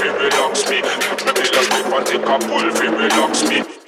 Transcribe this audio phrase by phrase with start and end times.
[0.00, 0.80] fi relax me.
[0.80, 3.79] Me relax me, take a pull fi relax me.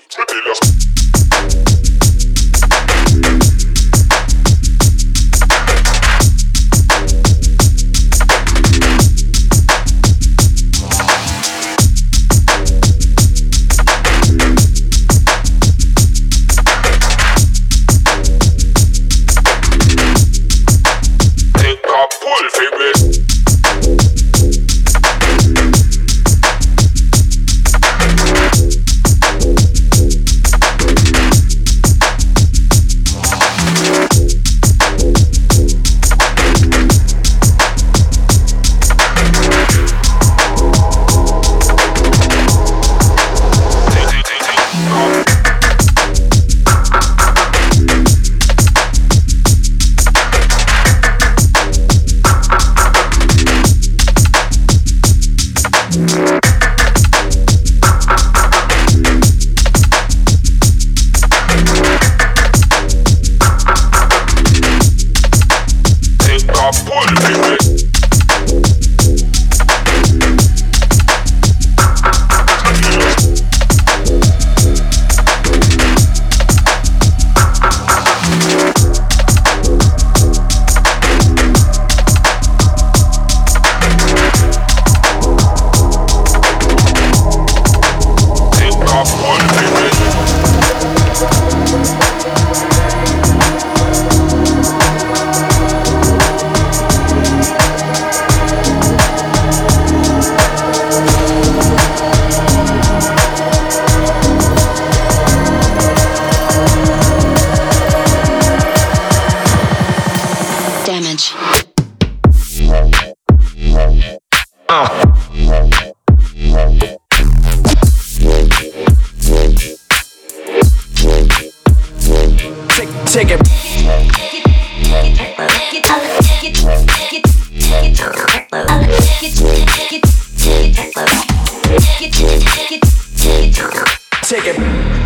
[134.33, 135.02] shake it.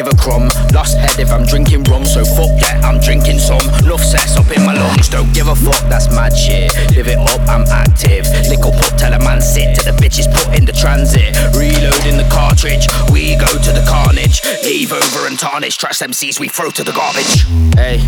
[0.00, 0.48] Give a crumb.
[0.72, 3.60] Lost head if I'm drinking rum, so fuck that, I'm drinking some.
[3.84, 6.72] Enough sex up in my lungs, don't give a fuck, that's mad shit.
[6.96, 8.24] Live it up, I'm active.
[8.48, 11.36] Lick up, tell a man sit till the bitches put in the transit.
[11.52, 14.40] Reloading the cartridge, we go to the carnage.
[14.64, 17.44] Leave over and tarnish, trash MCs we throw to the garbage.
[17.76, 17.98] Hey,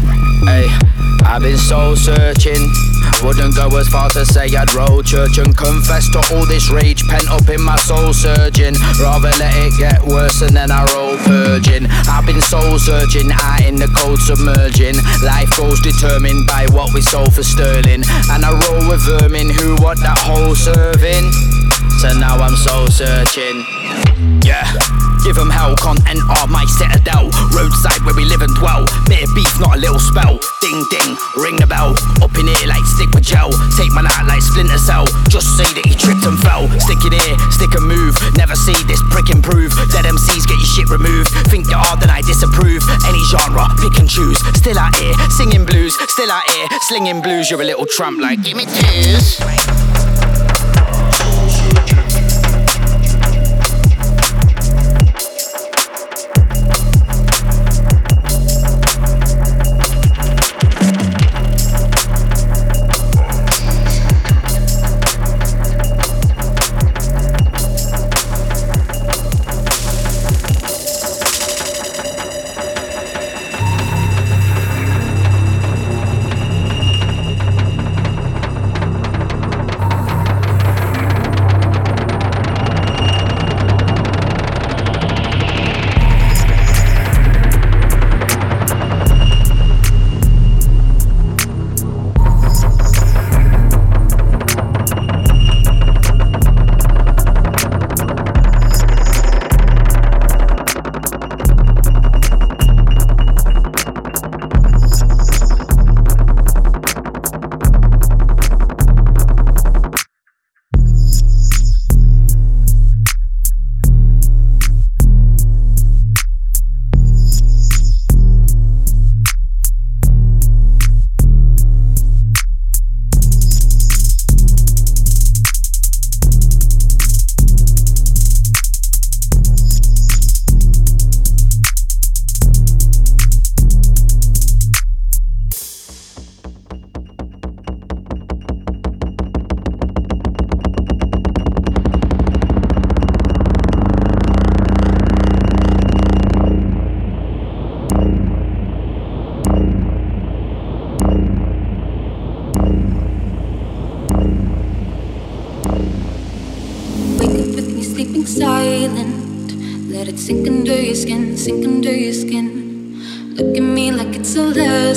[0.48, 0.64] hey,
[1.24, 2.70] I've been soul searching.
[3.22, 7.06] Wouldn't go as far to say I'd roll church and confess to all this rage
[7.06, 8.74] pent up in my soul surging.
[9.00, 11.86] Rather let it get worse and then I roll virgin.
[12.10, 14.96] I've been soul searching, out in the cold submerging.
[15.22, 18.02] Life goes determined by what we sold for sterling.
[18.30, 21.30] And I roll with vermin who want that whole serving.
[22.02, 23.62] So now I'm soul searching.
[24.42, 24.66] Yeah.
[25.22, 27.30] Give them hell, can't enter my citadel.
[30.82, 31.94] Ding ding, ring the bell.
[32.22, 33.50] Up in here like stick with gel.
[33.78, 35.06] Take my out like Splinter Cell.
[35.28, 36.66] Just say that he tripped and fell.
[36.82, 38.16] Stick it here, stick and move.
[38.34, 39.70] Never see this prick improve.
[39.94, 41.30] Dead MCs get your shit removed.
[41.50, 42.82] Think you're hard, then I disapprove.
[43.06, 44.38] Any genre, pick and choose.
[44.58, 45.94] Still out here, singing blues.
[46.18, 47.50] Still out here, slinging blues.
[47.50, 49.38] You're a little tramp like, give me twos.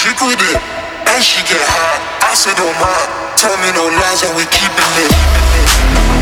[0.00, 0.56] kick with it.
[1.12, 2.00] And she get high.
[2.24, 2.96] I said, oh my.
[3.36, 6.19] Tell me no lies and we keeping it.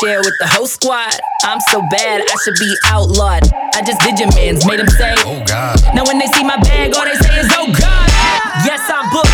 [0.00, 1.14] chair with the whole squad.
[1.42, 3.42] I'm so bad, I should be outlawed.
[3.74, 5.78] I just did your mans, made them say, Oh God.
[5.94, 8.06] Now when they see my bag, all they say is, Oh God.
[8.66, 9.30] Yes, I'm booked.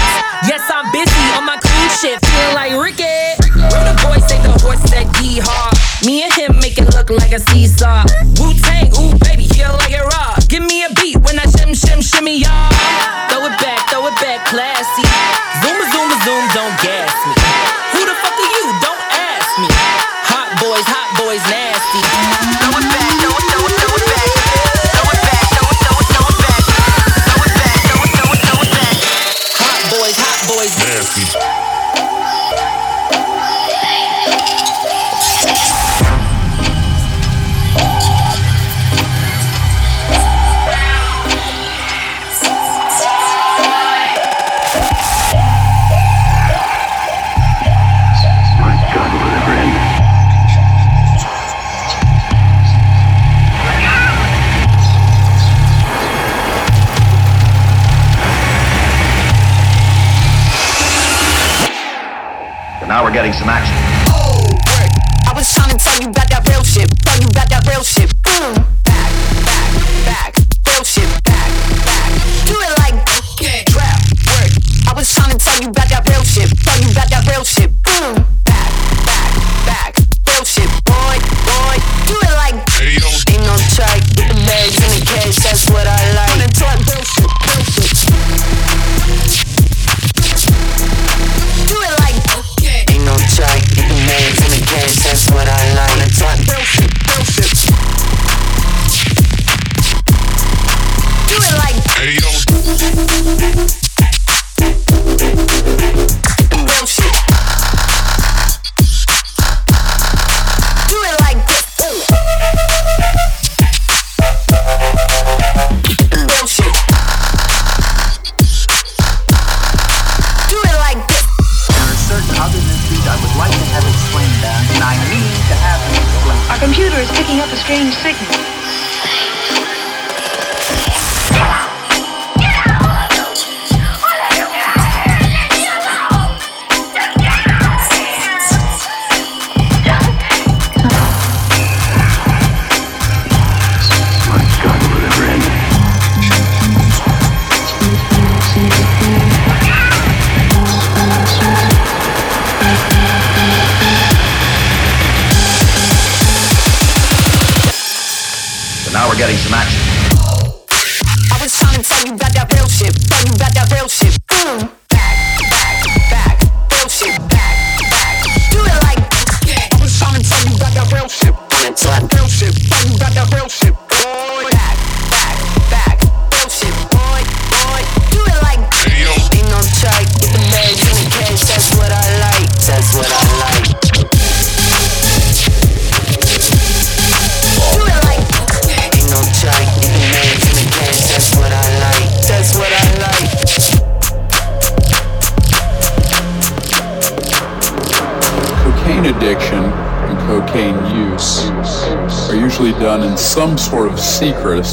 [0.49, 3.17] Yes, I'm busy on my clean shit, feeling like Ricky.
[3.41, 5.75] The boys take the horse that D hard.
[6.05, 8.05] Me and him make it look like a seesaw.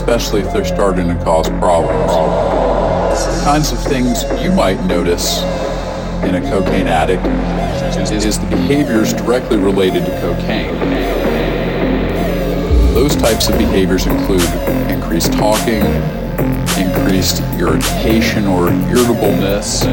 [0.02, 2.12] Especially if they're starting to cause problems.
[3.44, 5.44] Kinds of things you might notice
[6.24, 7.24] in a cocaine addict
[8.12, 10.74] is the behaviors directly related to cocaine.
[12.96, 14.42] Those types of behaviors include
[14.90, 15.84] increased talking,
[16.82, 19.86] increased irritation or irritableness,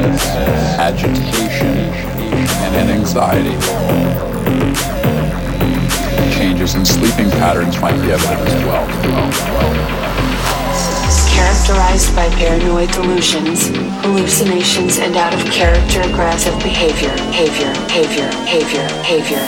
[0.79, 1.67] agitation,
[2.73, 3.55] and anxiety.
[6.59, 8.83] Changes in sleeping patterns might be evident as well.
[11.31, 13.69] Characterized by paranoid delusions,
[14.03, 19.39] hallucinations, and out of character aggressive behavior, behavior, behavior, behavior, behavior,